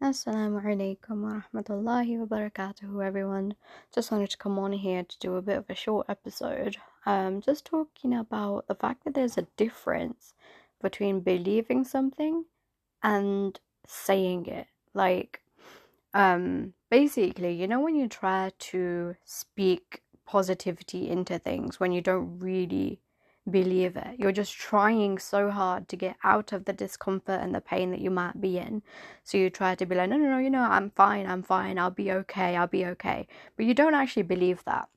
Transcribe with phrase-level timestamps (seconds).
[0.00, 3.56] Assalamu alaikum wa rahmatullahi wa barakatuhu, everyone.
[3.92, 6.76] Just wanted to come on here to do a bit of a short episode.
[7.04, 10.34] Um, just talking about the fact that there's a difference
[10.80, 12.44] between believing something
[13.02, 13.58] and
[13.88, 14.68] saying it.
[14.94, 15.40] Like,
[16.14, 22.38] um, basically, you know, when you try to speak positivity into things, when you don't
[22.38, 23.00] really
[23.50, 24.18] believe it.
[24.18, 28.00] You're just trying so hard to get out of the discomfort and the pain that
[28.00, 28.82] you might be in.
[29.24, 31.78] So you try to be like, no, no, no, you know, I'm fine, I'm fine,
[31.78, 33.26] I'll be okay, I'll be okay.
[33.56, 34.88] But you don't actually believe that.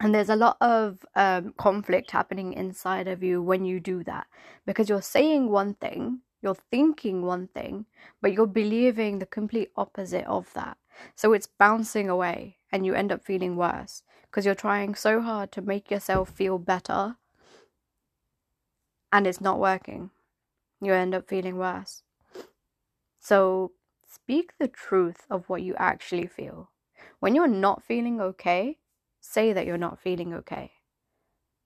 [0.00, 4.26] And there's a lot of um, conflict happening inside of you when you do that
[4.66, 7.86] because you're saying one thing, you're thinking one thing,
[8.20, 10.76] but you're believing the complete opposite of that.
[11.14, 15.50] So it's bouncing away and you end up feeling worse because you're trying so hard
[15.52, 17.16] to make yourself feel better
[19.12, 20.10] and it's not working.
[20.80, 22.02] You end up feeling worse.
[23.20, 23.72] So
[24.06, 26.70] speak the truth of what you actually feel.
[27.20, 28.78] When you're not feeling okay,
[29.20, 30.72] say that you're not feeling okay.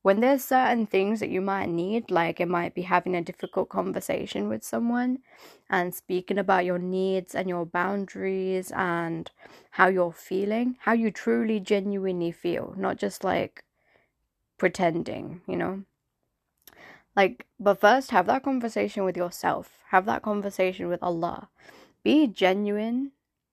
[0.03, 3.69] When there's certain things that you might need, like it might be having a difficult
[3.69, 5.19] conversation with someone
[5.69, 9.31] and speaking about your needs and your boundaries and
[9.73, 13.64] how you're feeling, how you truly genuinely feel, not just like
[14.59, 15.84] pretending, you know?
[17.16, 19.78] Like, but first, have that conversation with yourself.
[19.91, 21.48] Have that conversation with Allah.
[22.02, 23.12] Be genuine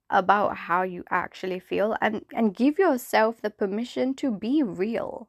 [0.09, 5.27] about how you actually feel and, and give yourself the permission to be real,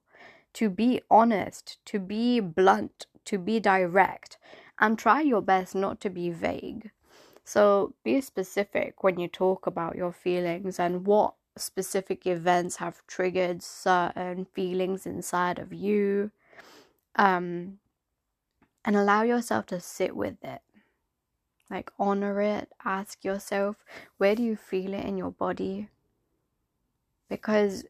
[0.52, 4.38] to be honest, to be blunt, to be direct,
[4.78, 6.90] and try your best not to be vague.
[7.44, 13.62] So be specific when you talk about your feelings and what specific events have triggered
[13.62, 16.30] certain feelings inside of you.
[17.16, 17.78] Um,
[18.84, 20.60] and allow yourself to sit with it.
[21.70, 22.72] Like, honor it.
[22.84, 23.84] Ask yourself,
[24.16, 25.88] where do you feel it in your body?
[27.28, 27.84] Because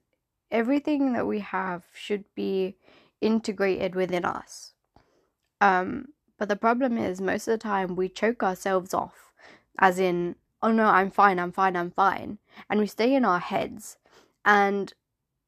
[0.50, 2.76] everything that we have should be
[3.20, 4.72] integrated within us.
[5.60, 6.08] Um,
[6.38, 9.32] but the problem is, most of the time, we choke ourselves off,
[9.78, 12.38] as in, oh no, I'm fine, I'm fine, I'm fine.
[12.70, 13.96] And we stay in our heads,
[14.44, 14.92] and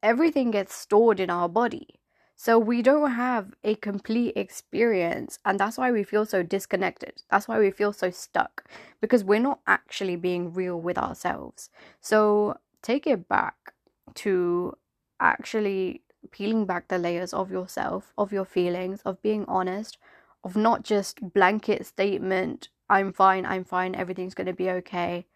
[0.03, 2.00] everything gets stored in our body.
[2.43, 7.21] So we don't have a complete experience, and that's why we feel so disconnected.
[7.29, 8.67] That's why we feel so stuck
[8.99, 11.69] because we're not actually being real with ourselves.
[11.99, 13.75] So take it back
[14.15, 14.75] to
[15.19, 19.99] actually peeling back the layers of yourself, of your feelings, of being honest,
[20.43, 25.27] of not just blanket statement, I'm fine, I'm fine, everything's going to be okay.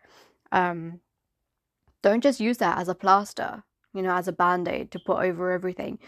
[0.52, 1.02] Um,
[2.02, 3.62] don't just use that as a plaster,
[3.94, 6.00] you know, as a band aid to put over everything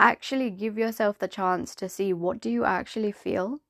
[0.00, 3.60] actually give yourself the chance to see what do you actually feel?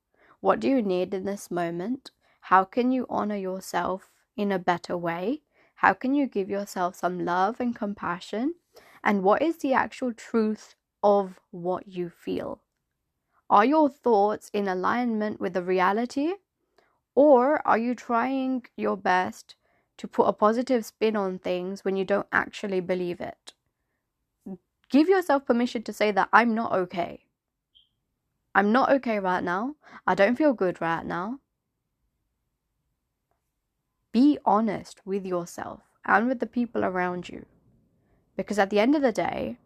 [0.40, 2.12] What do you need in this moment?
[2.42, 5.42] How can you honor yourself in a better way?
[5.74, 8.54] How can you give yourself some love and compassion?
[9.02, 12.62] And what is the actual truth of what you feel?
[13.48, 16.34] Are your thoughts in alignment with the reality?
[17.16, 19.56] Or are you trying your best
[19.96, 23.54] to put a positive spin on things when you don't actually believe it
[24.90, 27.24] Give yourself permission to say that I'm not okay.
[28.54, 29.76] I'm not okay right now.
[30.04, 31.38] I don't feel good right now.
[34.12, 37.46] Be honest with yourself and with the people around you.
[38.36, 39.58] Because at the end of the day,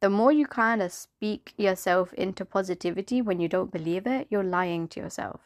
[0.00, 4.44] the more you kind of speak yourself into positivity when you don't believe it, you're
[4.44, 5.40] lying to yourself.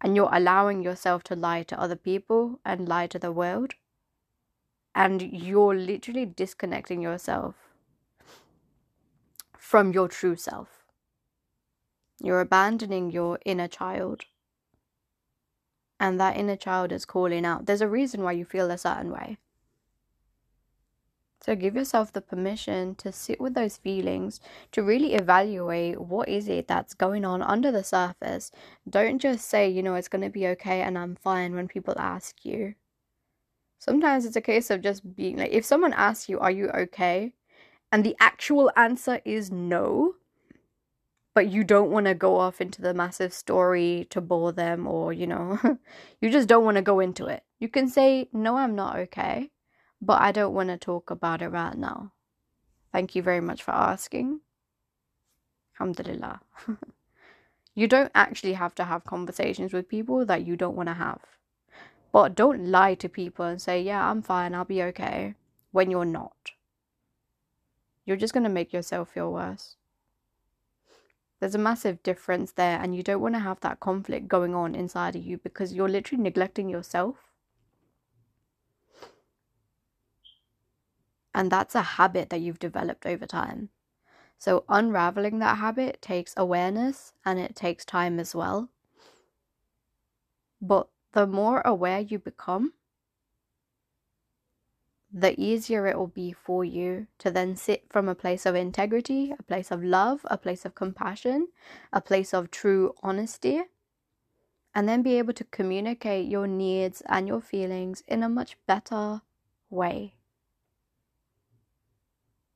[0.00, 3.74] And you're allowing yourself to lie to other people and lie to the world.
[4.94, 7.69] And you're literally disconnecting yourself
[9.70, 10.84] from your true self.
[12.20, 14.24] You're abandoning your inner child.
[16.00, 17.66] And that inner child is calling out.
[17.66, 19.38] There's a reason why you feel a certain way.
[21.40, 24.40] So give yourself the permission to sit with those feelings,
[24.72, 28.50] to really evaluate what is it that's going on under the surface.
[28.88, 31.94] Don't just say, you know, it's going to be okay and I'm fine when people
[31.96, 32.74] ask you.
[33.78, 37.34] Sometimes it's a case of just being like, if someone asks you, are you okay?
[37.92, 40.14] And the actual answer is no,
[41.34, 45.12] but you don't want to go off into the massive story to bore them, or
[45.12, 45.58] you know,
[46.20, 47.42] you just don't want to go into it.
[47.58, 49.50] You can say, No, I'm not okay,
[50.00, 52.12] but I don't want to talk about it right now.
[52.92, 54.40] Thank you very much for asking.
[55.80, 56.40] Alhamdulillah.
[57.74, 61.20] you don't actually have to have conversations with people that you don't want to have.
[62.12, 65.34] But don't lie to people and say, Yeah, I'm fine, I'll be okay,
[65.72, 66.52] when you're not
[68.10, 69.76] you're just going to make yourself feel worse.
[71.38, 74.74] There's a massive difference there, and you don't want to have that conflict going on
[74.74, 77.30] inside of you because you're literally neglecting yourself.
[81.32, 83.68] And that's a habit that you've developed over time.
[84.38, 88.70] So, unraveling that habit takes awareness and it takes time as well.
[90.60, 92.72] But the more aware you become,
[95.12, 99.34] the easier it will be for you to then sit from a place of integrity,
[99.36, 101.48] a place of love, a place of compassion,
[101.92, 103.62] a place of true honesty,
[104.74, 109.22] and then be able to communicate your needs and your feelings in a much better
[109.68, 110.14] way.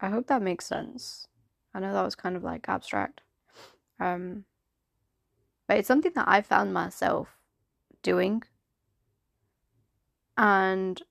[0.00, 1.26] I hope that makes sense.
[1.74, 3.22] I know that was kind of like abstract.
[3.98, 4.44] Um,
[5.66, 7.28] but it's something that I found myself
[8.02, 8.42] doing.
[10.36, 11.02] And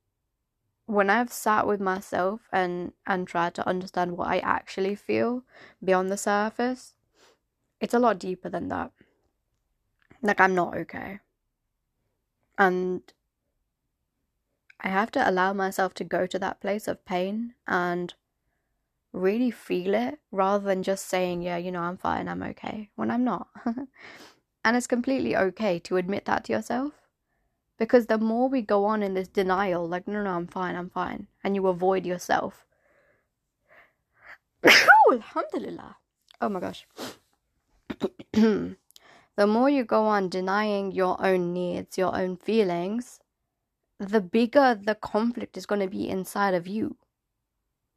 [0.86, 5.44] when I've sat with myself and and tried to understand what I actually feel
[5.84, 6.94] beyond the surface,
[7.80, 8.92] it's a lot deeper than that.
[10.22, 11.20] Like I'm not okay.
[12.58, 13.02] And
[14.80, 18.14] I have to allow myself to go to that place of pain and
[19.14, 23.10] really feel it rather than just saying, yeah, you know, I'm fine, I'm okay, when
[23.10, 23.48] I'm not.
[24.66, 27.03] and it's completely okay to admit that to yourself
[27.84, 30.90] because the more we go on in this denial, like, no, no, I'm fine, I'm
[30.90, 32.66] fine, and you avoid yourself.
[35.12, 35.98] Alhamdulillah.
[36.40, 36.88] Oh my gosh.
[38.32, 38.78] the
[39.38, 43.20] more you go on denying your own needs, your own feelings,
[44.00, 46.96] the bigger the conflict is going to be inside of you.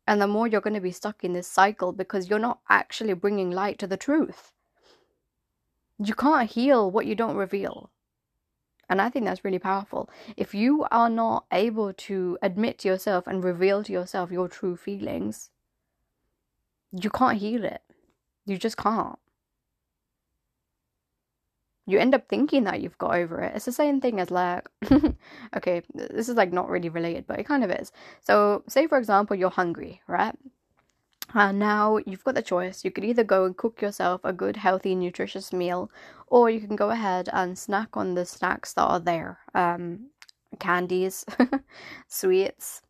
[0.09, 3.15] And the more you're going to be stuck in this cycle because you're not actually
[3.15, 4.51] bringing light to the truth.
[6.03, 7.91] You can't heal what you don't reveal.
[8.89, 10.09] And I think that's really powerful.
[10.37, 14.77] If you are not able to admit to yourself and reveal to yourself your true
[14.77, 15.51] feelings,
[16.93, 17.83] you can't heal it.
[18.45, 19.19] You just can't.
[21.89, 23.55] You end up thinking that you've got over it.
[23.55, 24.69] It's the same thing as like,
[25.57, 27.93] okay, this is like not really related, but it kind of is.
[28.21, 30.35] So, say for example, you're hungry, right?
[31.35, 32.85] And now you've got the choice.
[32.85, 35.91] You could either go and cook yourself a good, healthy, nutritious meal,
[36.29, 40.11] or you can go ahead and snack on the snacks that are there um,
[40.59, 41.25] candies,
[42.09, 42.83] sweets,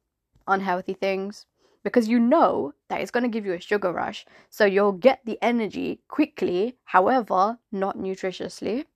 [0.47, 1.47] unhealthy things,
[1.83, 4.27] because you know that it's going to give you a sugar rush.
[4.51, 8.87] So you'll get the energy quickly, however, not nutritiously.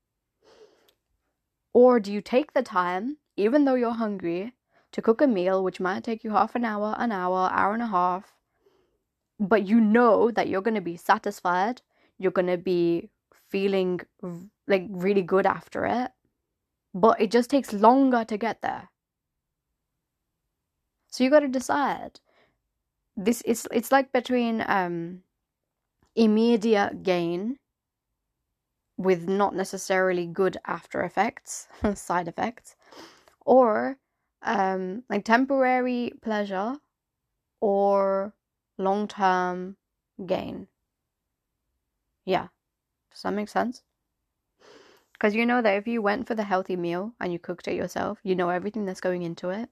[1.73, 4.55] Or do you take the time, even though you're hungry,
[4.93, 7.83] to cook a meal which might take you half an hour, an hour, hour and
[7.83, 8.35] a half?
[9.41, 11.83] But you know that you're going to be satisfied
[12.19, 13.11] you're going to be
[13.51, 14.01] feeling
[14.69, 16.13] like really good after it
[16.95, 18.91] but it just takes longer to get there.
[21.09, 22.21] So you got to decide.
[23.17, 25.23] This is it's like between um
[26.17, 27.59] immediate gain
[28.97, 32.77] with not necessarily good after effects side effects
[33.45, 33.99] or
[34.43, 36.77] um like temporary pleasure
[37.61, 38.35] or
[38.81, 39.77] long term
[40.27, 40.67] gain.
[42.25, 42.49] Yeah.
[43.11, 43.83] Does that make sense?
[45.13, 47.75] Because you know that if you went for the healthy meal and you cooked it
[47.75, 49.69] yourself, you know everything that's going into it.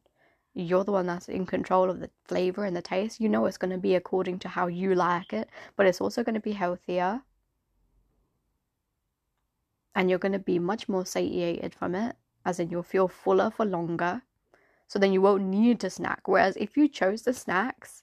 [0.55, 3.20] You're the one that's in control of the flavor and the taste.
[3.20, 6.22] You know it's going to be according to how you like it, but it's also
[6.22, 7.22] going to be healthier.
[9.94, 13.50] And you're going to be much more satiated from it, as in you'll feel fuller
[13.50, 14.22] for longer.
[14.87, 16.27] So then you won't need to snack.
[16.27, 18.03] Whereas if you chose the snacks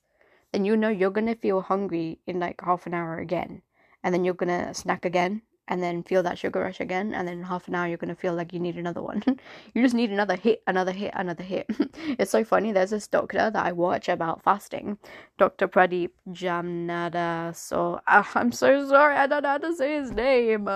[0.55, 3.61] and you know you're gonna feel hungry in like half an hour again,
[4.03, 7.43] and then you're gonna snack again, and then feel that sugar rush again, and then
[7.43, 9.21] half an hour you're gonna feel like you need another one.
[9.73, 11.65] you just need another hit, another hit, another hit.
[12.19, 12.71] it's so funny.
[12.71, 14.97] There's this doctor that I watch about fasting,
[15.37, 15.67] Dr.
[15.67, 17.53] Pradip Jamnada.
[17.53, 20.69] So uh, I'm so sorry, I don't know how to say his name.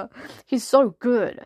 [0.45, 1.45] he's so good.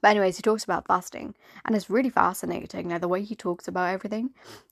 [0.00, 2.88] But anyways, he talks about fasting, and it's really fascinating.
[2.88, 4.30] Now the way he talks about everything,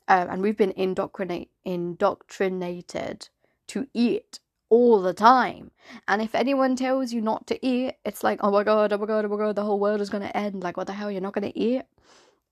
[0.09, 3.29] uh, and we've been indoctrinate indoctrinated
[3.69, 4.41] to eat
[4.71, 5.71] all the time.
[6.09, 9.07] And if anyone tells you not to eat, it's like, oh my god, oh my
[9.07, 10.63] god, oh my god, the whole world is gonna end.
[10.63, 11.11] Like, what the hell?
[11.11, 11.83] You're not gonna eat?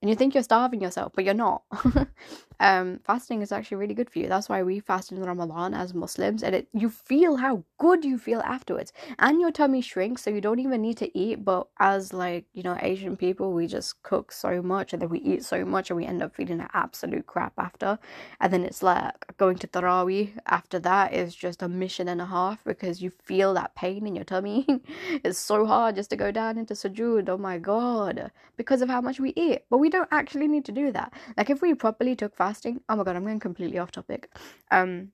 [0.01, 1.63] and you think you're starving yourself, but you're not.
[2.59, 4.27] um, fasting is actually really good for you.
[4.27, 8.17] That's why we fast in Ramadan as Muslims, and it you feel how good you
[8.17, 11.45] feel afterwards, and your tummy shrinks, so you don't even need to eat.
[11.45, 15.19] But as like you know Asian people, we just cook so much, and then we
[15.19, 17.97] eat so much, and we end up feeling like absolute crap after.
[18.41, 22.25] And then it's like going to Taraweeh after that is just a mission and a
[22.25, 24.65] half because you feel that pain in your tummy.
[25.23, 27.29] it's so hard just to go down into sujood.
[27.29, 30.65] Oh my god, because of how much we eat, but we we don't actually need
[30.65, 31.13] to do that.
[31.37, 34.29] Like if we properly took fasting, oh my god, I'm going completely off topic.
[34.71, 35.11] Um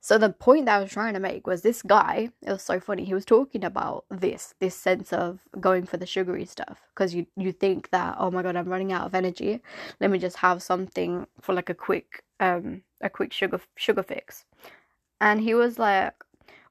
[0.00, 2.78] so the point that I was trying to make was this guy, it was so
[2.78, 3.04] funny.
[3.04, 7.26] He was talking about this, this sense of going for the sugary stuff because you
[7.36, 9.60] you think that oh my god, I'm running out of energy.
[10.00, 14.44] Let me just have something for like a quick um a quick sugar sugar fix.
[15.20, 16.14] And he was like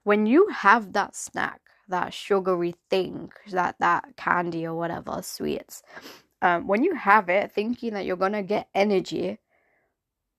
[0.04, 5.82] when you have that snack, that sugary thing, that that candy or whatever, sweets,
[6.42, 9.38] um when you have it thinking that you're to get energy,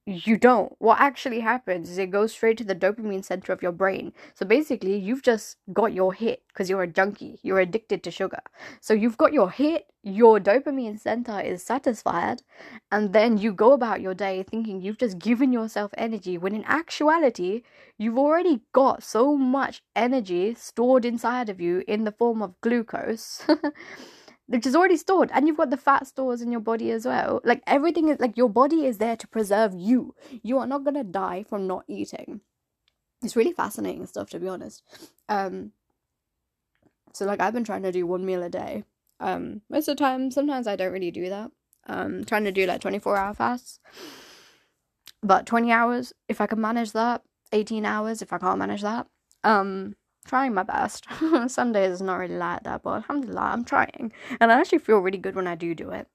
[0.07, 0.73] you don't.
[0.79, 4.13] What actually happens is it goes straight to the dopamine center of your brain.
[4.35, 7.39] So basically, you've just got your hit because you're a junkie.
[7.43, 8.39] You're addicted to sugar.
[8.79, 12.41] So you've got your hit, your dopamine center is satisfied,
[12.89, 16.63] and then you go about your day thinking you've just given yourself energy when in
[16.63, 17.63] actuality,
[17.97, 23.41] you've already got so much energy stored inside of you in the form of glucose.
[24.47, 27.41] which is already stored and you've got the fat stores in your body as well.
[27.43, 30.15] Like everything is like your body is there to preserve you.
[30.41, 32.41] You are not going to die from not eating.
[33.21, 34.83] It's really fascinating stuff to be honest.
[35.27, 35.71] Um
[37.13, 38.83] so like i've been trying to do one meal a day.
[39.19, 41.51] Um most of the time sometimes i don't really do that.
[41.87, 43.79] Um trying to do like 24 hour fasts.
[45.21, 49.07] But 20 hours if i can manage that 18 hours if i can't manage that
[49.43, 49.95] um
[50.27, 51.07] trying my best.
[51.48, 54.12] Some days it's not really like that, but alhamdulillah, I'm trying.
[54.39, 56.07] And I actually feel really good when I do do it.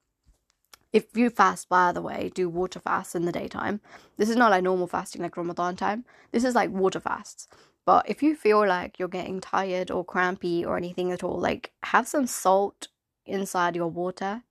[0.93, 3.81] If you fast, by the way, do water fasts in the daytime.
[4.17, 6.05] This is not like normal fasting like Ramadan time.
[6.31, 7.47] This is like water fasts.
[7.85, 11.71] But if you feel like you're getting tired or crampy or anything at all, like
[11.83, 12.87] have some salt
[13.25, 14.43] inside your water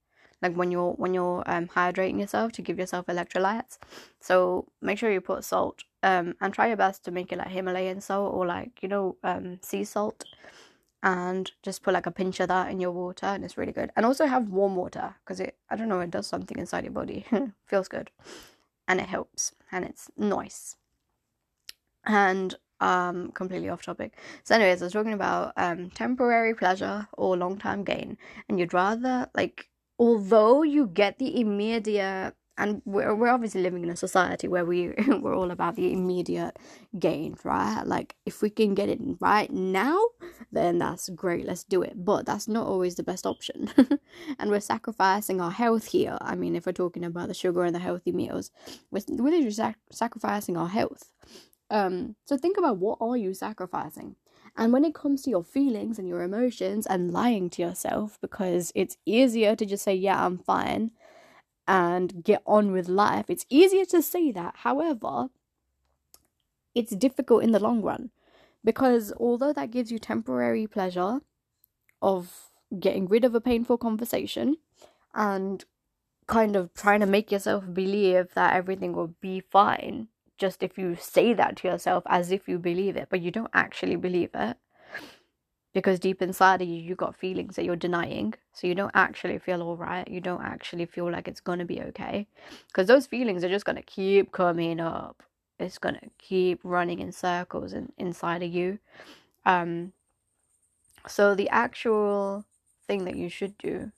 [0.42, 3.78] like when you're when you're um, hydrating yourself to give yourself electrolytes.
[4.20, 7.48] So make sure you put salt um, and try your best to make it like
[7.48, 10.24] himalayan salt or like you know um, sea salt.
[11.04, 13.90] And just put like a pinch of that in your water and it's really good.
[13.96, 16.92] And also have warm water because it i don't know it does something inside your
[16.92, 17.24] body.
[17.66, 18.10] Feels good.
[18.86, 20.76] And it helps and it's nice.
[22.04, 24.16] And um completely off topic.
[24.44, 28.16] So anyways i was talking about um temporary pleasure or long-term gain.
[28.48, 29.68] And you'd rather like
[29.98, 34.88] although you get the immediate and we're, we're obviously living in a society where we
[35.08, 36.58] we're all about the immediate
[36.98, 37.82] gain right?
[37.84, 39.98] Like if we can get it right now
[40.52, 42.04] then that's great let's do it.
[42.04, 43.70] But that's not always the best option.
[44.38, 46.18] And we're sacrificing our health here.
[46.20, 48.50] I mean if we're talking about the sugar and the healthy meals
[48.90, 51.12] we're, we're literally sac- sacrificing our health.
[51.70, 54.16] Um so think about what are you sacrificing
[54.56, 58.70] and when it comes to your feelings and your emotions and lying to yourself, because
[58.74, 60.90] it's easier to just say, yeah, I'm fine
[61.66, 64.56] and get on with life, it's easier to say that.
[64.58, 65.28] However,
[66.74, 68.10] it's difficult in the long run
[68.64, 71.20] because although that gives you temporary pleasure
[72.00, 74.56] of getting rid of a painful conversation
[75.14, 75.64] and
[76.26, 80.08] kind of trying to make yourself believe that everything will be fine
[80.42, 83.50] just if you say that to yourself as if you believe it, but you don't
[83.54, 84.56] actually believe it.
[85.72, 88.34] Because deep inside of you, you got feelings that you're denying.
[88.52, 90.06] So you don't actually feel all right.
[90.16, 92.26] You don't actually feel like it's going to be okay.
[92.66, 95.22] Because those feelings are just going to keep coming up.
[95.60, 98.80] It's going to keep running in circles in, inside of you.
[99.46, 99.92] Um,
[101.06, 102.44] so the actual
[102.88, 103.92] thing that you should do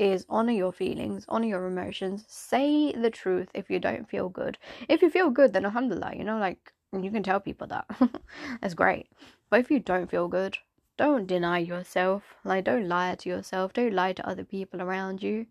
[0.00, 4.56] is honor your feelings, honor your emotions, say the truth if you don't feel good.
[4.88, 7.86] If you feel good, then alhamdulillah, you know, like you can tell people that.
[8.60, 9.08] That's great.
[9.50, 10.56] But if you don't feel good,
[10.96, 12.22] don't deny yourself.
[12.44, 13.72] Like, don't lie to yourself.
[13.74, 15.46] Don't lie to other people around you.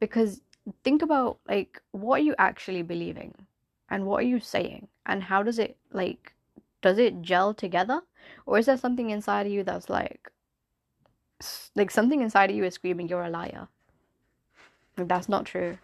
[0.00, 0.40] Because
[0.84, 3.34] think about, like, what are you actually believing?
[3.90, 4.88] And what are you saying?
[5.06, 6.32] And how does it, like,
[6.82, 8.02] does it gel together?
[8.46, 10.30] Or is there something inside of you that's like,
[11.74, 13.68] like something inside of you is screaming you're a liar.
[14.96, 15.78] Like that's not true.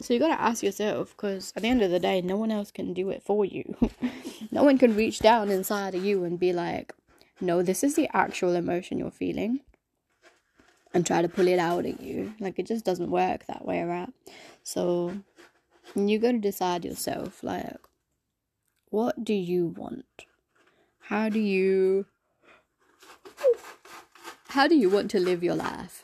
[0.00, 2.70] So you gotta ask yourself because at the end of the day no one else
[2.70, 3.76] can do it for you.
[4.52, 6.92] No one can reach down inside of you and be like
[7.40, 9.60] no this is the actual emotion you're feeling
[10.92, 12.34] and try to pull it out of you.
[12.40, 14.08] Like it just doesn't work that way right
[14.64, 15.14] so
[15.94, 17.76] you gotta decide yourself like
[18.90, 20.24] what do you want?
[21.00, 22.06] How do you
[24.50, 26.02] how do you want to live your life?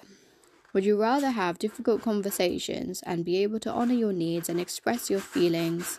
[0.73, 5.11] Would you rather have difficult conversations and be able to honor your needs and express
[5.11, 5.99] your feelings,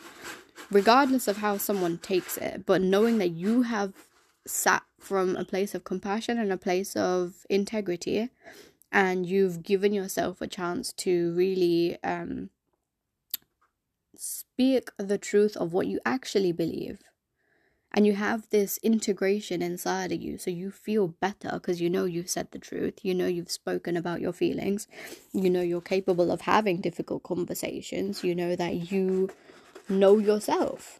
[0.72, 3.94] regardless of how someone takes it, but knowing that you have
[4.46, 8.30] sat from a place of compassion and a place of integrity
[8.92, 12.50] and you've given yourself a chance to really um,
[14.16, 17.02] speak the truth of what you actually believe?
[17.98, 22.06] And you have this integration inside of you so you feel better because you know
[22.06, 24.88] you've said the truth you know you've spoken about your feelings
[25.34, 29.32] you know you're capable of having difficult conversations you know that you
[29.90, 31.00] know yourself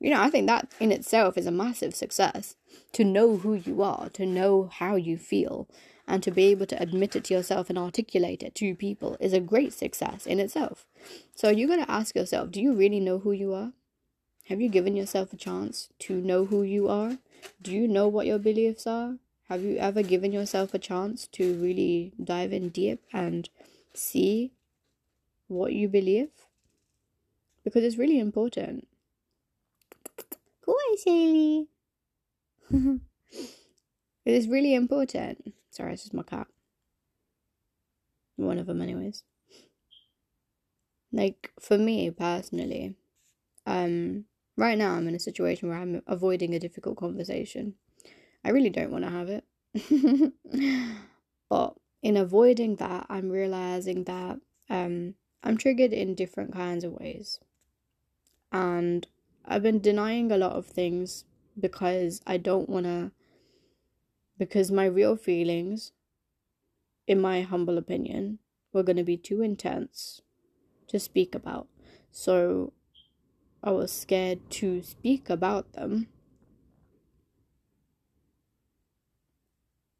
[0.00, 2.56] You know, I think that in itself is a massive success.
[2.94, 5.68] To know who you are, to know how you feel,
[6.08, 9.34] and to be able to admit it to yourself and articulate it to people is
[9.34, 10.86] a great success in itself.
[11.36, 13.72] So you got to ask yourself do you really know who you are?
[14.48, 17.18] Have you given yourself a chance to know who you are?
[17.60, 19.16] Do you know what your beliefs are?
[19.48, 23.48] Have you ever given yourself a chance to really dive in deep and
[23.92, 24.52] see
[25.48, 26.28] what you believe?
[27.64, 28.86] Because it's really important.
[30.64, 31.68] Go away, Shaley.
[34.24, 35.54] it is really important.
[35.70, 36.46] Sorry, this is my cat.
[38.36, 39.24] One of them, anyways.
[41.10, 42.94] Like, for me personally,
[43.66, 44.24] um,
[44.56, 47.74] right now I'm in a situation where I'm avoiding a difficult conversation.
[48.44, 50.32] I really don't want to have it.
[51.50, 54.38] but in avoiding that, I'm realizing that
[54.70, 57.40] um, I'm triggered in different kinds of ways.
[58.52, 59.06] And
[59.44, 61.24] I've been denying a lot of things
[61.58, 63.12] because I don't want to,
[64.38, 65.92] because my real feelings,
[67.06, 68.38] in my humble opinion,
[68.72, 70.22] were going to be too intense
[70.88, 71.68] to speak about.
[72.10, 72.72] So
[73.66, 76.08] I was scared to speak about them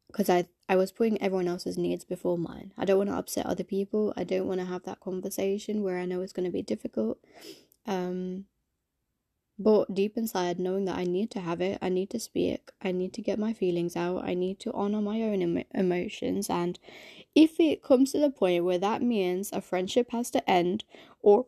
[0.07, 2.73] because I I was putting everyone else's needs before mine.
[2.77, 4.13] I don't want to upset other people.
[4.17, 7.19] I don't want to have that conversation where I know it's going to be difficult.
[7.87, 8.45] Um,
[9.59, 12.91] but deep inside, knowing that I need to have it, I need to speak, I
[12.91, 16.49] need to get my feelings out, I need to honor my own em- emotions.
[16.49, 16.79] And
[17.35, 20.83] if it comes to the point where that means a friendship has to end
[21.21, 21.47] or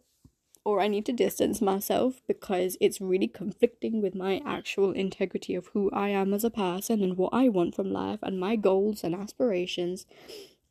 [0.65, 5.67] or I need to distance myself because it's really conflicting with my actual integrity of
[5.67, 9.03] who I am as a person and what I want from life and my goals
[9.03, 10.05] and aspirations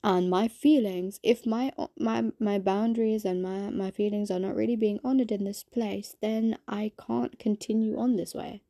[0.05, 1.19] and my feelings.
[1.23, 5.45] If my my my boundaries and my my feelings are not really being honored in
[5.45, 8.63] this place then I can't continue on this way.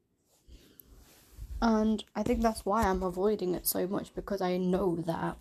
[1.61, 5.37] And I think that's why I'm avoiding it so much because I know that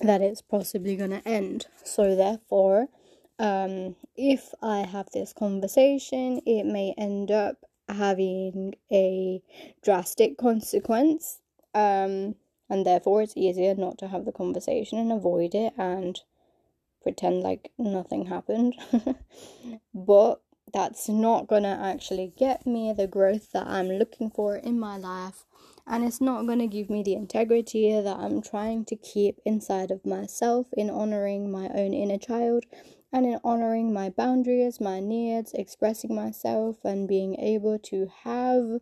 [0.00, 1.66] that it's possibly going to end.
[1.84, 2.88] So therefore
[3.38, 7.56] um, if I have this conversation, it may end up
[7.88, 9.42] having a
[9.82, 11.40] drastic consequence.
[11.74, 12.34] Um,
[12.70, 16.20] and therefore, it's easier not to have the conversation and avoid it and
[17.02, 18.74] pretend like nothing happened.
[19.94, 20.40] but
[20.72, 25.46] that's not gonna actually get me the growth that I'm looking for in my life,
[25.86, 30.04] and it's not gonna give me the integrity that I'm trying to keep inside of
[30.04, 32.66] myself in honoring my own inner child
[33.12, 38.80] and in honoring my boundaries, my needs, expressing myself, and being able to have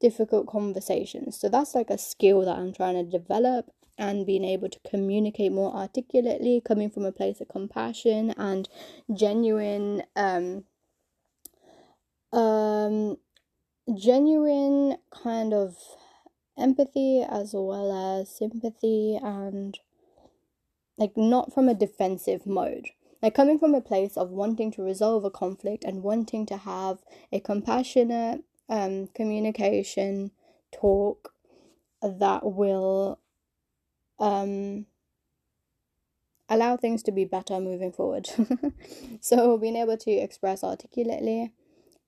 [0.00, 1.38] difficult conversations.
[1.38, 5.52] So that's like a skill that I'm trying to develop and being able to communicate
[5.52, 8.68] more articulately, coming from a place of compassion and
[9.12, 10.64] genuine um
[12.32, 13.16] um
[13.96, 15.76] genuine kind of
[16.58, 19.78] empathy as well as sympathy and
[20.98, 22.88] like not from a defensive mode
[23.22, 26.98] like coming from a place of wanting to resolve a conflict and wanting to have
[27.32, 30.30] a compassionate um, communication
[30.72, 31.32] talk
[32.02, 33.18] that will
[34.20, 34.86] um,
[36.48, 38.28] allow things to be better moving forward.
[39.20, 41.52] so being able to express articulately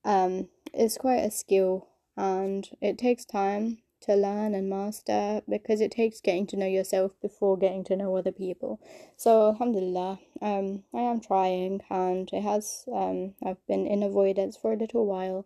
[0.05, 5.91] um, is quite a skill and it takes time to learn and master because it
[5.91, 8.79] takes getting to know yourself before getting to know other people.
[9.15, 14.73] So alhamdulillah, um, I am trying and it has um I've been in avoidance for
[14.73, 15.45] a little while,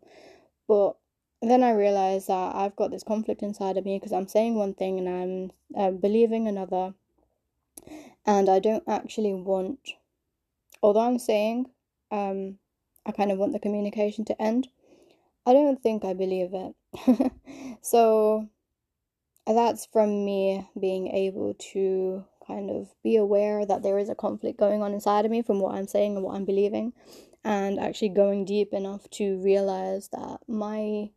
[0.68, 0.96] but
[1.42, 4.74] then I realized that I've got this conflict inside of me because I'm saying one
[4.74, 6.94] thing and I'm uh, believing another,
[8.26, 9.92] and I don't actually want.
[10.82, 11.68] Although I'm saying,
[12.12, 12.58] um,
[13.06, 14.70] I kind of want the communication to end.
[15.46, 16.76] I don't think I believe it.
[17.82, 18.48] so
[19.48, 24.60] that's from me being able to kind of be aware that there is a conflict
[24.60, 26.94] going on inside of me from what I'm saying and what I'm believing,
[27.44, 31.10] and actually going deep enough to realize that my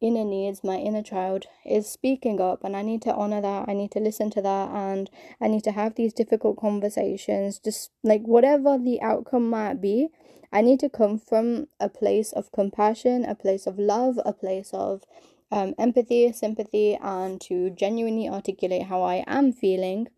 [0.00, 3.68] inner needs, my inner child is speaking up, and I need to honor that.
[3.68, 5.08] I need to listen to that, and
[5.40, 10.08] I need to have these difficult conversations, just like whatever the outcome might be.
[10.52, 14.70] I need to come from a place of compassion, a place of love, a place
[14.74, 15.02] of
[15.50, 20.08] um, empathy, sympathy, and to genuinely articulate how I am feeling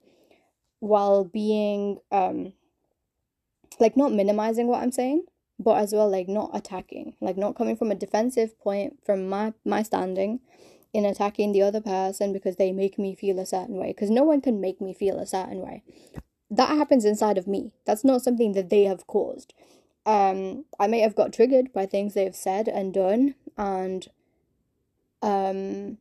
[0.80, 2.52] while being um,
[3.78, 5.24] like not minimizing what I'm saying,
[5.58, 9.52] but as well like not attacking, like not coming from a defensive point from my
[9.64, 10.40] my standing
[10.92, 14.22] in attacking the other person because they make me feel a certain way because no
[14.24, 15.82] one can make me feel a certain way.
[16.50, 17.72] That happens inside of me.
[17.86, 19.54] That's not something that they have caused
[20.06, 24.06] um, I may have got triggered by things they've said and done, and
[25.22, 25.98] um,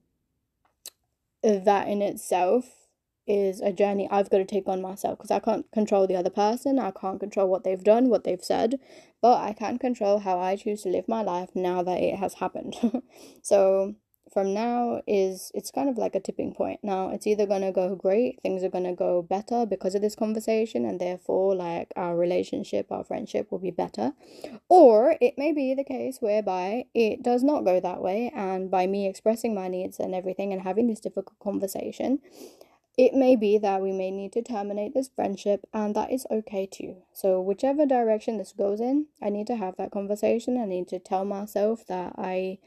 [1.44, 2.66] that in itself
[3.26, 6.30] is a journey I've got to take on myself because I can't control the other
[6.30, 6.78] person.
[6.78, 8.80] I can't control what they've done, what they've said,
[9.22, 12.36] but I can control how I choose to live my life now that it has
[12.36, 12.76] happened.
[13.42, 13.96] so
[14.34, 16.80] from now is it's kind of like a tipping point.
[16.84, 20.86] Now it's either gonna go great, things are gonna go better because of this conversation,
[20.86, 24.14] and therefore like our relationship, our friendship will be better.
[24.70, 28.88] Or it may be the case whereby it does not go that way, and by
[28.88, 32.20] me expressing my needs and everything and having this difficult conversation,
[32.98, 36.68] it may be that we may need to terminate this friendship, and that is okay
[36.68, 36.98] too.
[37.12, 40.58] So, whichever direction this goes in, I need to have that conversation.
[40.58, 42.60] I need to tell myself that I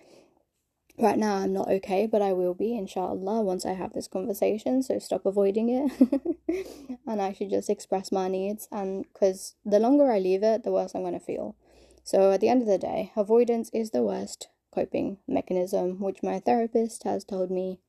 [0.99, 4.83] right now I'm not okay, but I will be, inshallah, once I have this conversation.
[4.83, 6.99] So stop avoiding it.
[7.07, 8.69] and I should just express my needs.
[8.73, 11.57] And because the longer I leave it, the worse I'm going to feel.
[12.05, 16.39] So at the end of the day, avoidance is the worst coping mechanism, which my
[16.41, 17.81] therapist has told me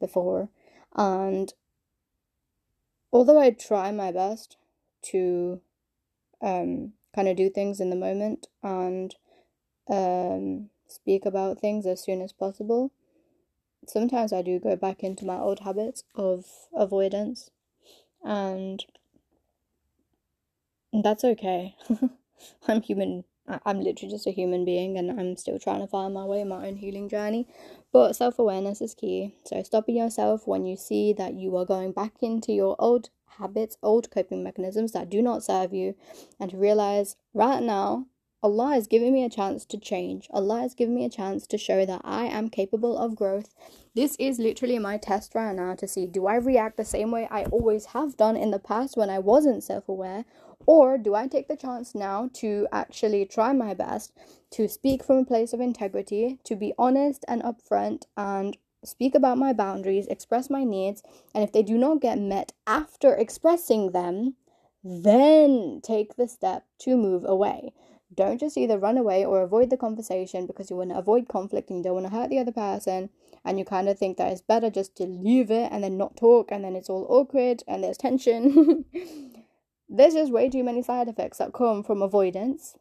[0.00, 0.48] before.
[0.96, 1.52] And
[3.12, 4.56] although I try my best
[5.02, 5.60] to
[6.40, 9.14] um, kind of do things in the moment and
[9.88, 12.92] um, speak about things as soon as possible.
[13.86, 17.50] Sometimes I do go back into my old habits of avoidance,
[18.22, 18.84] and
[20.92, 21.76] that's okay.
[22.68, 23.24] I'm human.
[23.64, 26.48] I'm literally just a human being, and I'm still trying to find my way in
[26.48, 27.46] my own healing journey.
[27.92, 29.34] But self awareness is key.
[29.44, 33.76] So, stopping yourself when you see that you are going back into your old habits,
[33.82, 35.94] old coping mechanisms that do not serve you,
[36.38, 38.06] and to realize right now
[38.42, 40.26] Allah has given me a chance to change.
[40.30, 43.54] Allah has given me a chance to show that I am capable of growth.
[43.94, 47.28] This is literally my test right now to see do I react the same way
[47.30, 50.24] I always have done in the past when I wasn't self aware,
[50.64, 54.12] or do I take the chance now to actually try my best
[54.52, 59.36] to speak from a place of integrity, to be honest and upfront, and speak about
[59.36, 61.02] my boundaries, express my needs,
[61.34, 64.36] and if they do not get met after expressing them,
[64.82, 67.74] then take the step to move away.
[68.14, 71.70] Don't just either run away or avoid the conversation because you want to avoid conflict
[71.70, 73.10] and you don't want to hurt the other person
[73.44, 76.16] and you kind of think that it's better just to leave it and then not
[76.16, 78.84] talk and then it's all awkward and there's tension.
[79.88, 82.76] there's just way too many side effects that come from avoidance.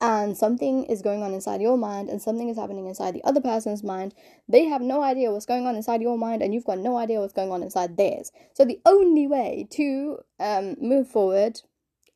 [0.00, 3.40] And something is going on inside your mind, and something is happening inside the other
[3.40, 4.12] person's mind.
[4.46, 7.20] They have no idea what's going on inside your mind, and you've got no idea
[7.20, 8.30] what's going on inside theirs.
[8.52, 11.60] So, the only way to um, move forward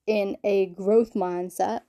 [0.07, 1.83] in a growth mindset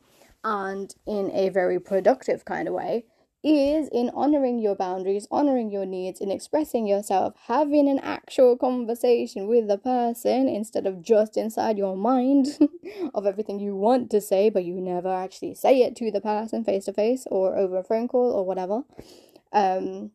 [0.43, 3.05] and in a very productive kind of way
[3.43, 9.47] is in honoring your boundaries, honoring your needs, in expressing yourself, having an actual conversation
[9.47, 12.47] with the person instead of just inside your mind
[13.13, 16.63] of everything you want to say, but you never actually say it to the person
[16.63, 18.83] face to face or over a phone call or whatever.
[19.53, 20.11] Um,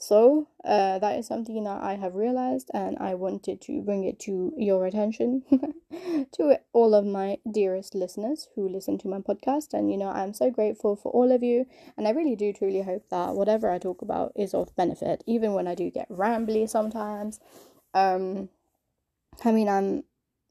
[0.00, 4.20] so, uh, that is something that I have realized, and I wanted to bring it
[4.20, 5.42] to your attention,
[6.32, 9.74] to all of my dearest listeners who listen to my podcast.
[9.74, 12.82] And, you know, I'm so grateful for all of you, and I really do truly
[12.82, 16.68] hope that whatever I talk about is of benefit, even when I do get rambly
[16.68, 17.40] sometimes.
[17.92, 18.50] Um,
[19.44, 20.04] I mean, I'm,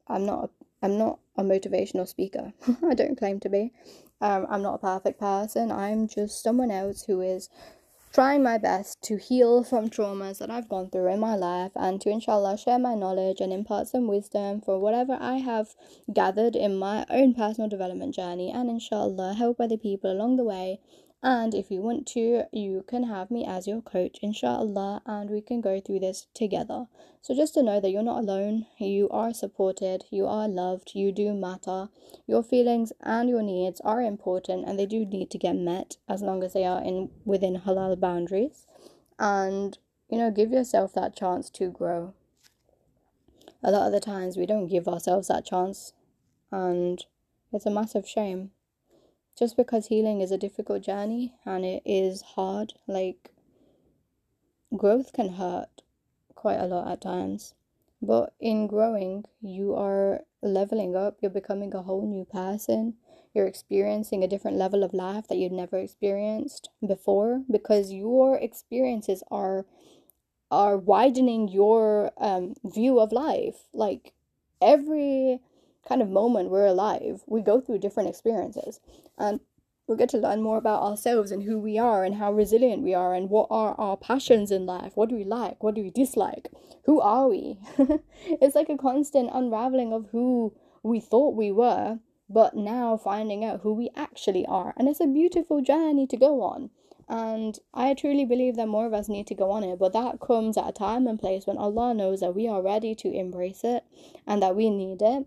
[0.10, 0.50] I'm not,
[0.84, 2.52] I'm not a motivational speaker.
[2.86, 3.72] I don't claim to be.
[4.20, 5.72] Um, I'm not a perfect person.
[5.72, 7.50] I'm just someone else who is
[8.14, 12.02] trying my best to heal from traumas that I've gone through in my life and
[12.02, 15.76] to inshallah share my knowledge and impart some wisdom for whatever I have
[16.12, 18.52] gathered in my own personal development journey.
[18.52, 20.80] And inshallah help other people along the way
[21.24, 25.42] and if you want to, you can have me as your coach, inshallah, and we
[25.42, 26.86] can go through this together.
[27.22, 31.12] So, just to know that you're not alone, you are supported, you are loved, you
[31.12, 31.90] do matter.
[32.28, 36.22] Your feelings and your needs are important and they do need to get met as
[36.22, 38.68] long as they are in within halal boundaries.
[39.18, 39.78] And
[40.10, 42.14] you know, give yourself that chance to grow.
[43.64, 45.94] A lot of the times we don't give ourselves that chance,
[46.52, 47.04] and
[47.52, 48.52] it's a massive shame
[49.38, 53.32] just because healing is a difficult journey and it is hard, like
[54.76, 55.84] growth can hurt
[56.36, 57.54] quite a lot at times.
[58.02, 62.96] But in growing, you are leveling up, you're becoming a whole new person.
[63.34, 69.24] You're experiencing a different level of life that you've never experienced before because your experiences
[69.30, 69.66] are
[70.50, 73.68] are widening your um, view of life.
[73.74, 74.14] Like
[74.62, 75.42] every
[75.88, 78.80] kind of moment we're alive, we go through different experiences.
[79.18, 79.40] And
[79.88, 82.94] we get to learn more about ourselves and who we are and how resilient we
[82.94, 84.92] are and what are our passions in life.
[84.96, 85.64] What do we like?
[85.64, 86.50] What do we dislike?
[86.86, 87.60] Who are we?
[88.26, 93.62] it's like a constant unraveling of who we thought we were but now finding out
[93.62, 94.74] who we actually are.
[94.78, 96.70] And it's a beautiful journey to go on.
[97.10, 100.20] And I truly believe that more of us need to go on it, but that
[100.20, 103.62] comes at a time and place when Allah knows that we are ready to embrace
[103.64, 103.86] it
[104.26, 105.26] and that we need it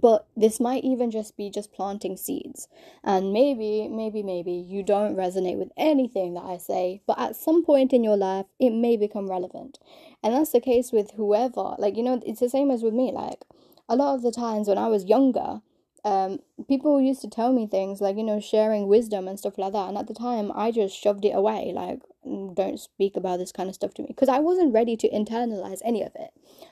[0.00, 2.68] but this might even just be just planting seeds.
[3.02, 7.64] And maybe maybe maybe you don't resonate with anything that i say but at some
[7.64, 9.78] point in your life it may become relevant.
[10.22, 13.12] And that's the case with whoever like you know it's the same as with me
[13.12, 13.44] like
[13.88, 15.60] a lot of the times when i was younger
[16.04, 19.72] um, people used to tell me things like you know sharing wisdom and stuff like
[19.72, 19.88] that.
[19.88, 23.68] And at the time i just shoved it away like don't speak about this kind
[23.68, 26.30] of stuff to me because i wasn't ready to internalize any of it.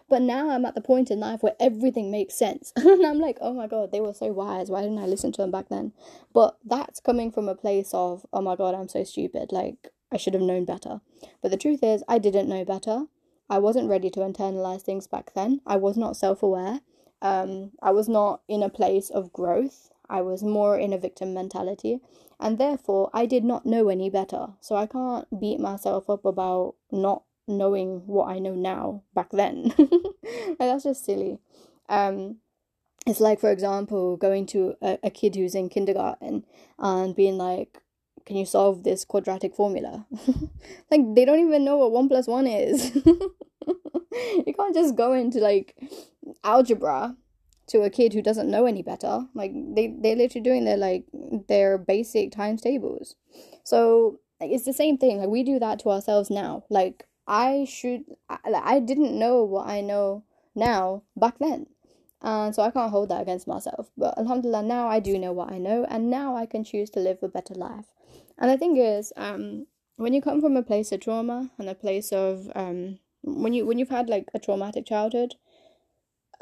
[0.08, 2.72] But now i'm at the point in life where everything makes sense.
[2.76, 4.70] And i'm like oh my god they were so wise.
[4.70, 5.92] Why didn't i listen to them back then?
[6.32, 9.52] But that's coming from a place of oh my god i'm so stupid.
[9.52, 11.00] Like i should have known better.
[11.42, 13.06] But the truth is i didn't know better.
[13.50, 15.60] I wasn't ready to internalize things back then.
[15.66, 16.80] I was not self-aware.
[17.20, 19.91] Um, I was not in a place of growth.
[20.08, 22.00] I was more in a victim mentality,
[22.40, 24.48] and therefore I did not know any better.
[24.60, 29.74] So I can't beat myself up about not knowing what I know now back then.
[30.58, 31.38] that's just silly.
[31.88, 32.36] Um,
[33.06, 36.44] it's like, for example, going to a, a kid who's in kindergarten
[36.78, 37.78] and being like,
[38.24, 40.06] can you solve this quadratic formula?
[40.90, 42.94] like, they don't even know what one plus one is.
[42.96, 45.76] you can't just go into like
[46.44, 47.16] algebra
[47.72, 49.26] to a kid who doesn't know any better.
[49.34, 51.04] Like they they're literally doing their like
[51.48, 53.16] their basic times tables.
[53.64, 55.18] So like, it's the same thing.
[55.18, 56.64] Like we do that to ourselves now.
[56.68, 60.22] Like I should I, I didn't know what I know
[60.54, 61.66] now back then.
[62.20, 63.90] And so I can't hold that against myself.
[63.96, 67.00] But alhamdulillah now I do know what I know and now I can choose to
[67.00, 67.86] live a better life.
[68.38, 71.74] And the thing is, um when you come from a place of trauma and a
[71.74, 75.36] place of um when you when you've had like a traumatic childhood,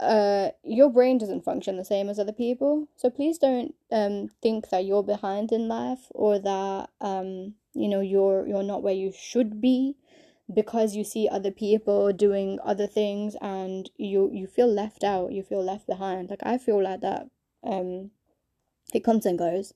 [0.01, 2.89] uh, your brain doesn't function the same as other people.
[2.97, 8.01] So please don't um think that you're behind in life or that um you know
[8.01, 9.97] you're you're not where you should be
[10.53, 15.43] because you see other people doing other things and you you feel left out, you
[15.43, 16.31] feel left behind.
[16.31, 17.29] Like I feel like that
[17.63, 18.11] um
[18.95, 19.75] it comes and goes.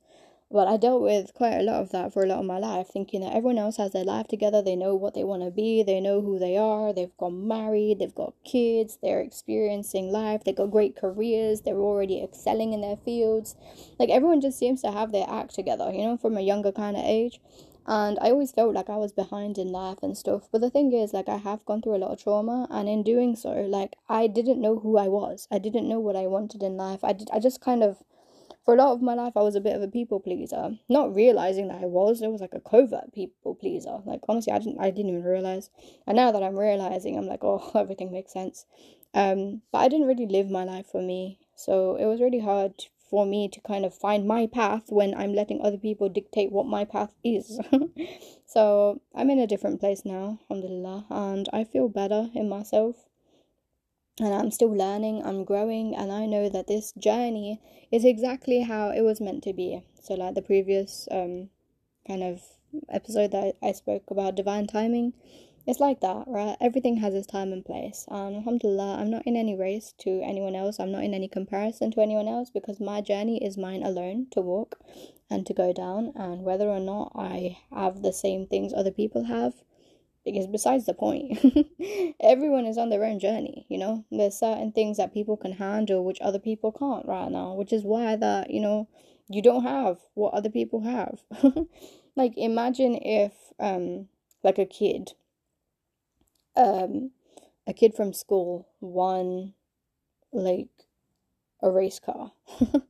[0.55, 2.87] But I dealt with quite a lot of that for a lot of my life,
[2.87, 5.83] thinking that everyone else has their life together, they know what they want to be,
[5.83, 10.55] they know who they are, they've got married, they've got kids, they're experiencing life, they've
[10.55, 13.57] got great careers, they're already excelling in their fields.
[13.99, 16.97] Like everyone just seems to have their act together, you know, from a younger kind
[16.97, 17.41] of age.
[17.89, 20.49] And I always felt like I was behind in life and stuff.
[20.53, 23.03] But the thing is, like, I have gone through a lot of trauma, and in
[23.03, 25.49] doing so, like, I didn't know who I was.
[25.51, 27.03] I didn't know what I wanted in life.
[27.03, 27.29] I did.
[27.31, 28.03] I just kind of
[28.65, 31.15] for a lot of my life, I was a bit of a people pleaser, not
[31.15, 32.23] realizing that I was.
[32.23, 33.99] It was like a covert people pleaser.
[34.07, 35.71] Like honestly, I didn't, I didn't even realize.
[36.07, 38.65] And now that I'm realizing, I'm like, oh, everything makes sense.
[39.13, 42.87] Um, but I didn't really live my life for me, so it was really hard
[43.11, 46.67] for me to kind of find my path when I'm letting other people dictate what
[46.67, 47.61] my path is.
[48.47, 52.97] so I'm in a different place now, alhamdulillah, and I feel better in myself
[54.21, 58.91] and I'm still learning, I'm growing, and I know that this journey is exactly how
[58.91, 59.83] it was meant to be.
[60.01, 61.51] So, like the previous um,
[62.07, 62.43] kind of
[62.89, 65.15] episode that I spoke about divine timing,
[65.67, 66.57] it's like that, right?
[66.61, 68.05] Everything has its time and place.
[68.09, 71.91] And alhamdulillah, I'm not in any race to anyone else, I'm not in any comparison
[71.93, 74.79] to anyone else because my journey is mine alone to walk
[75.31, 76.13] and to go down.
[76.15, 79.55] And whether or not I have the same things other people have,
[80.25, 81.39] because besides the point
[82.21, 84.05] everyone is on their own journey you know?
[84.11, 87.83] There's certain things that people can handle which other people can't right now which is
[87.85, 88.89] why that you know
[89.29, 91.23] you don't have what other people have.
[92.17, 94.09] Like imagine if um
[94.45, 95.15] like a kid
[96.57, 97.11] um
[97.67, 99.55] a kid from school won
[100.33, 100.69] like
[101.63, 102.33] a race car.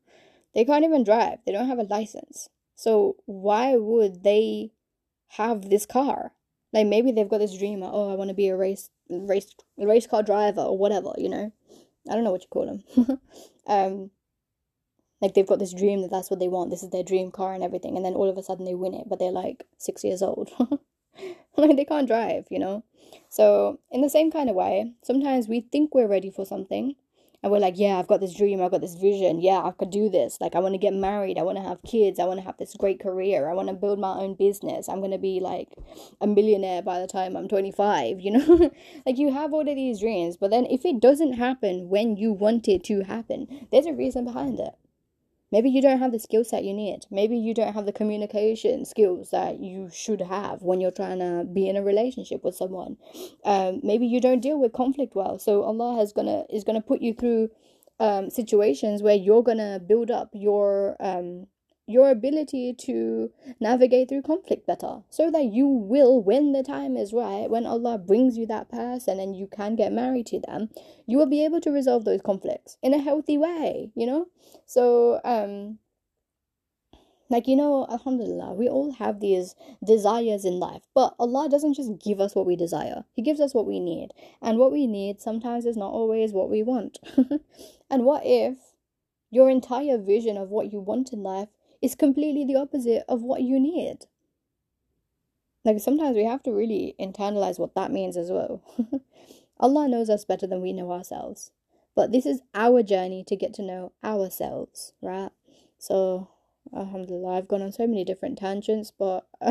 [0.54, 1.40] They can't even drive.
[1.46, 2.48] They don't have a license.
[2.76, 4.72] So why would they
[5.30, 6.33] have this car
[6.74, 10.08] like maybe they've got this dream, oh, I want to be a race race race
[10.08, 11.52] car driver or whatever, you know.
[12.10, 13.20] I don't know what you call them.
[13.66, 14.10] um,
[15.20, 16.70] like they've got this dream that that's what they want.
[16.70, 18.92] This is their dream car and everything, and then all of a sudden they win
[18.92, 20.50] it, but they're like six years old.
[21.56, 22.82] like they can't drive, you know.
[23.28, 26.96] So in the same kind of way, sometimes we think we're ready for something,
[27.44, 29.90] and we're like, yeah, I've got this dream, I've got this vision, yeah, I could
[29.90, 30.38] do this.
[30.40, 32.56] Like, I want to get married, I want to have kids, I want to have
[32.56, 35.68] this great career, I want to build my own business, I'm going to be like
[36.22, 38.70] a millionaire by the time I'm 25, you know?
[39.04, 42.32] like, you have all of these dreams, but then if it doesn't happen when you
[42.32, 44.72] want it to happen, there's a reason behind it.
[45.54, 47.06] Maybe you don't have the skill set you need.
[47.12, 51.44] Maybe you don't have the communication skills that you should have when you're trying to
[51.44, 52.96] be in a relationship with someone.
[53.44, 55.38] Um, maybe you don't deal with conflict well.
[55.38, 57.50] So Allah has gonna is gonna put you through
[58.00, 61.46] um, situations where you're gonna build up your um,
[61.86, 67.12] your ability to navigate through conflict better so that you will when the time is
[67.12, 70.70] right when allah brings you that person and you can get married to them
[71.06, 74.26] you will be able to resolve those conflicts in a healthy way you know?
[74.66, 75.78] So um
[77.30, 81.98] like you know alhamdulillah we all have these desires in life but allah doesn't just
[81.98, 83.04] give us what we desire.
[83.14, 84.10] He gives us what we need.
[84.42, 86.98] And what we need sometimes is not always what we want.
[87.90, 88.56] And what if
[89.30, 91.48] your entire vision of what you want in life
[91.84, 94.06] is completely the opposite of what you need.
[95.64, 98.62] Like sometimes we have to really internalize what that means as well.
[99.60, 101.50] Allah knows us better than we know ourselves.
[101.94, 105.30] But this is our journey to get to know ourselves, right?
[105.78, 106.28] So,
[106.76, 109.28] alhamdulillah, I've gone on so many different tangents, but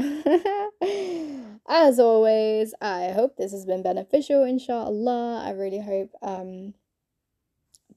[1.70, 5.44] as always, I hope this has been beneficial, inshallah.
[5.46, 6.74] I really hope um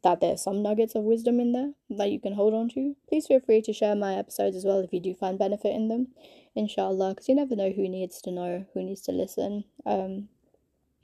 [0.06, 2.94] that there's some nuggets of wisdom in there that you can hold on to.
[3.08, 5.88] Please feel free to share my episodes as well if you do find benefit in
[5.88, 6.06] them,
[6.54, 9.64] inshallah, because you never know who needs to know, who needs to listen.
[9.84, 10.28] Um,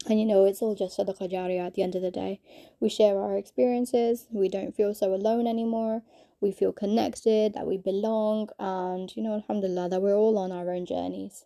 [0.09, 2.41] and you know, it's all just sadaqah jariyah at the end of the day.
[2.79, 6.03] We share our experiences, we don't feel so alone anymore,
[6.41, 10.73] we feel connected, that we belong, and you know, alhamdulillah, that we're all on our
[10.73, 11.45] own journeys.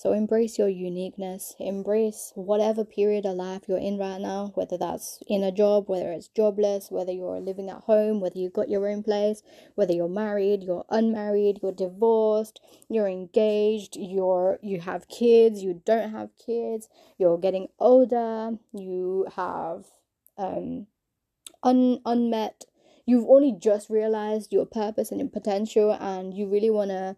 [0.00, 5.18] So embrace your uniqueness, embrace whatever period of life you're in right now, whether that's
[5.26, 8.88] in a job, whether it's jobless, whether you're living at home, whether you've got your
[8.88, 9.42] own place,
[9.74, 16.12] whether you're married, you're unmarried, you're divorced, you're engaged, you're you have kids, you don't
[16.12, 19.84] have kids, you're getting older, you have
[20.38, 20.86] um
[21.62, 22.64] un unmet
[23.04, 27.16] you've only just realized your purpose and your potential and you really want to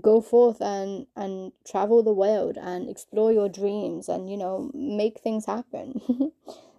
[0.00, 5.20] go forth and and travel the world and explore your dreams and you know make
[5.20, 6.00] things happen.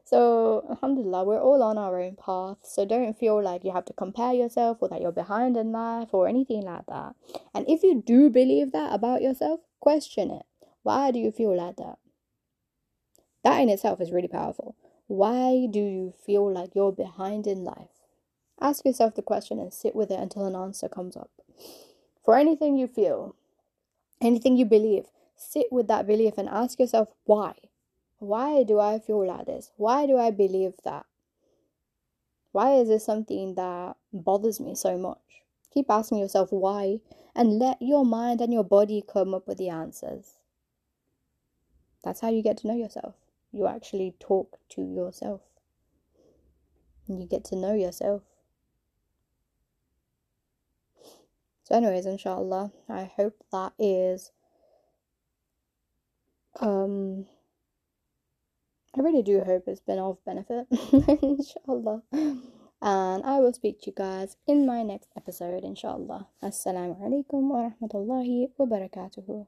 [0.05, 2.57] So alhamdulillah we're all on our own path.
[2.61, 6.09] So don't feel like you have to compare yourself or that you're behind in life
[6.11, 7.15] or anything like that.
[7.53, 10.43] And if you do believe that about yourself question it.
[10.83, 11.97] Why do you feel like that?
[13.43, 14.75] That in itself is really powerful.
[15.07, 18.05] Why do you feel like you're behind in life?
[18.61, 21.31] Ask yourself the question and sit with it until an answer comes up
[22.23, 23.35] for anything you feel,
[24.21, 25.05] anything you believe,
[25.35, 27.53] sit with that belief and ask yourself why.
[28.19, 29.71] Why do I feel like this?
[29.75, 31.05] Why do I believe that?
[32.53, 35.17] Why is this something that bothers me so much?
[35.73, 36.99] Keep asking yourself why
[37.35, 40.35] and let your mind and your body come up with the answers.
[42.03, 43.15] That's how you get to know yourself.
[43.51, 45.41] You actually talk to yourself.
[47.07, 48.21] And You get to know yourself.
[51.63, 54.31] So, anyways, inshallah, I hope that is.
[56.59, 57.25] Um,
[58.95, 60.67] I really do hope it's been of benefit,
[61.21, 62.03] inshallah.
[62.81, 66.27] And I will speak to you guys in my next episode, inshallah.
[66.43, 69.47] Assalamu alaikum wa rahmatullahi wa barakatuhu.